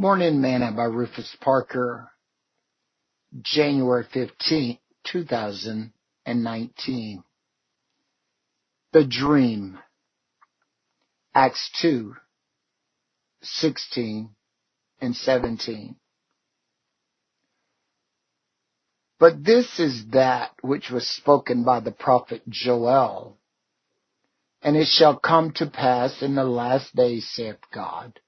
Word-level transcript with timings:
Morning 0.00 0.40
Manna 0.40 0.70
by 0.70 0.84
Rufus 0.84 1.36
Parker, 1.40 2.12
January 3.42 4.06
15, 4.14 4.78
2019. 5.04 7.24
The 8.92 9.04
Dream, 9.04 9.80
Acts 11.34 11.68
2, 11.82 12.14
16 13.42 14.30
and 15.00 15.16
17. 15.16 15.96
But 19.18 19.42
this 19.42 19.80
is 19.80 20.04
that 20.12 20.52
which 20.60 20.90
was 20.90 21.08
spoken 21.08 21.64
by 21.64 21.80
the 21.80 21.90
prophet 21.90 22.42
Joel. 22.48 23.36
And 24.62 24.76
it 24.76 24.86
shall 24.86 25.18
come 25.18 25.50
to 25.56 25.66
pass 25.66 26.22
in 26.22 26.36
the 26.36 26.44
last 26.44 26.94
days, 26.94 27.28
saith 27.34 27.58
God, 27.74 28.20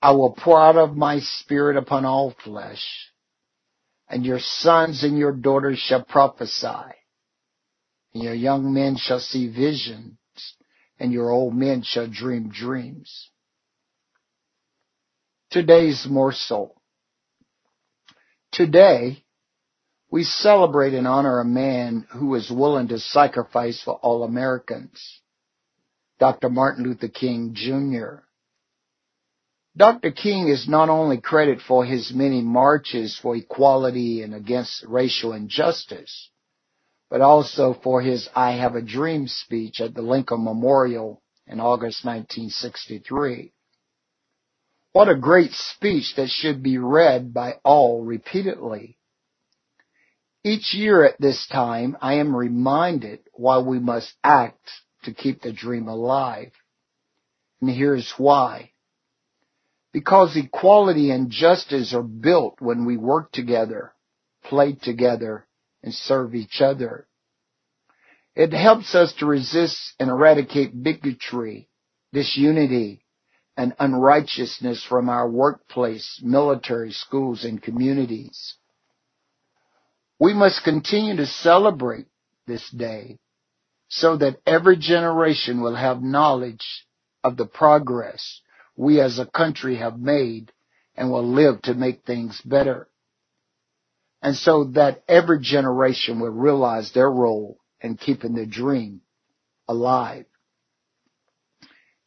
I 0.00 0.12
will 0.12 0.32
pour 0.32 0.60
out 0.60 0.76
of 0.76 0.96
my 0.96 1.20
spirit 1.20 1.76
upon 1.76 2.04
all 2.04 2.34
flesh, 2.44 2.84
and 4.08 4.24
your 4.24 4.38
sons 4.38 5.02
and 5.02 5.18
your 5.18 5.32
daughters 5.32 5.78
shall 5.78 6.04
prophesy, 6.04 6.92
and 8.14 8.22
your 8.22 8.34
young 8.34 8.72
men 8.72 8.96
shall 8.96 9.20
see 9.20 9.48
visions, 9.48 10.16
and 10.98 11.12
your 11.12 11.30
old 11.30 11.54
men 11.54 11.82
shall 11.82 12.06
dream 12.06 12.50
dreams. 12.50 13.30
Today's 15.50 16.06
morsel. 16.08 16.80
Today, 18.52 19.24
we 20.10 20.24
celebrate 20.24 20.94
and 20.94 21.06
honor 21.06 21.40
a 21.40 21.44
man 21.44 22.06
who 22.10 22.26
was 22.26 22.50
willing 22.50 22.88
to 22.88 22.98
sacrifice 22.98 23.82
for 23.82 23.94
all 23.94 24.22
Americans. 24.22 25.20
Dr. 26.18 26.48
Martin 26.48 26.84
Luther 26.84 27.08
King 27.08 27.52
Jr. 27.54 28.25
Dr. 29.76 30.10
King 30.10 30.48
is 30.48 30.66
not 30.66 30.88
only 30.88 31.20
credited 31.20 31.60
for 31.60 31.84
his 31.84 32.10
many 32.14 32.40
marches 32.40 33.18
for 33.20 33.36
equality 33.36 34.22
and 34.22 34.34
against 34.34 34.82
racial 34.88 35.34
injustice, 35.34 36.30
but 37.10 37.20
also 37.20 37.74
for 37.82 38.00
his 38.00 38.26
I 38.34 38.52
Have 38.52 38.74
a 38.74 38.80
Dream 38.80 39.28
speech 39.28 39.82
at 39.82 39.94
the 39.94 40.00
Lincoln 40.00 40.44
Memorial 40.44 41.22
in 41.46 41.60
August 41.60 42.06
1963. 42.06 43.52
What 44.92 45.10
a 45.10 45.14
great 45.14 45.52
speech 45.52 46.14
that 46.16 46.30
should 46.30 46.62
be 46.62 46.78
read 46.78 47.34
by 47.34 47.56
all 47.62 48.02
repeatedly. 48.02 48.96
Each 50.42 50.72
year 50.72 51.04
at 51.04 51.20
this 51.20 51.46
time, 51.48 51.98
I 52.00 52.14
am 52.14 52.34
reminded 52.34 53.20
why 53.34 53.58
we 53.58 53.78
must 53.78 54.14
act 54.24 54.70
to 55.02 55.12
keep 55.12 55.42
the 55.42 55.52
dream 55.52 55.86
alive. 55.86 56.52
And 57.60 57.68
here's 57.68 58.10
why. 58.16 58.70
Because 59.96 60.36
equality 60.36 61.10
and 61.10 61.30
justice 61.30 61.94
are 61.94 62.02
built 62.02 62.56
when 62.60 62.84
we 62.84 62.98
work 62.98 63.32
together, 63.32 63.94
play 64.44 64.74
together, 64.74 65.46
and 65.82 65.94
serve 65.94 66.34
each 66.34 66.60
other. 66.60 67.08
It 68.34 68.52
helps 68.52 68.94
us 68.94 69.14
to 69.14 69.24
resist 69.24 69.94
and 69.98 70.10
eradicate 70.10 70.82
bigotry, 70.82 71.70
disunity, 72.12 73.06
and 73.56 73.74
unrighteousness 73.78 74.84
from 74.86 75.08
our 75.08 75.30
workplace, 75.30 76.20
military, 76.22 76.92
schools, 76.92 77.46
and 77.46 77.62
communities. 77.62 78.56
We 80.20 80.34
must 80.34 80.62
continue 80.62 81.16
to 81.16 81.26
celebrate 81.26 82.04
this 82.46 82.68
day 82.68 83.18
so 83.88 84.18
that 84.18 84.42
every 84.44 84.76
generation 84.76 85.62
will 85.62 85.74
have 85.74 86.02
knowledge 86.02 86.84
of 87.24 87.38
the 87.38 87.46
progress 87.46 88.42
we 88.76 89.00
as 89.00 89.18
a 89.18 89.26
country 89.26 89.76
have 89.76 89.98
made 89.98 90.52
and 90.94 91.10
will 91.10 91.26
live 91.26 91.62
to 91.62 91.74
make 91.74 92.04
things 92.04 92.40
better. 92.44 92.88
And 94.22 94.36
so 94.36 94.64
that 94.74 95.02
every 95.08 95.40
generation 95.40 96.20
will 96.20 96.30
realize 96.30 96.92
their 96.92 97.10
role 97.10 97.58
in 97.80 97.96
keeping 97.96 98.34
the 98.34 98.46
dream 98.46 99.02
alive. 99.68 100.26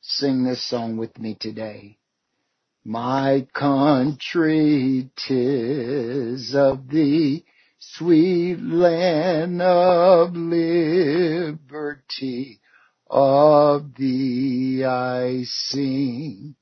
Sing 0.02 0.44
this 0.44 0.68
song 0.68 0.98
with 0.98 1.18
me 1.20 1.38
today. 1.40 1.98
My 2.84 3.48
country, 3.54 5.12
tis 5.16 6.56
of 6.56 6.90
thee 6.90 7.46
sweet 7.80 8.60
land 8.62 9.62
of 9.62 10.36
liberty, 10.36 11.50
of 13.10 13.96
thee 13.96 14.84
I 14.86 15.44
sing. 15.44 16.56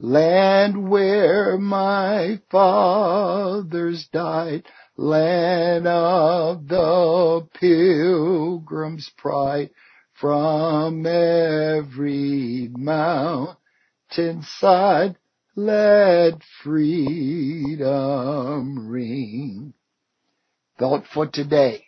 Land 0.00 0.90
where 0.90 1.56
my 1.56 2.40
fathers 2.50 4.08
died, 4.12 4.66
land 4.96 5.86
of 5.86 6.68
the 6.68 7.48
pilgrim's 7.54 9.10
pride, 9.16 9.70
from 10.14 11.06
every 11.06 12.68
mountain 12.72 13.56
side, 14.42 15.16
let 15.56 16.42
freedom 16.62 17.78
ring. 18.88 19.74
Thought 20.78 21.06
for 21.06 21.26
today. 21.26 21.86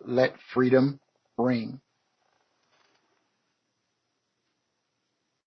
Let 0.00 0.34
freedom 0.52 1.00
ring. 1.36 1.80